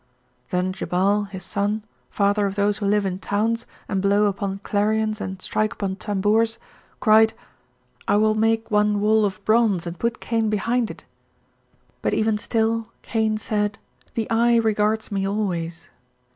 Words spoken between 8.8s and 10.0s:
barrier, I will make one wall of bronze and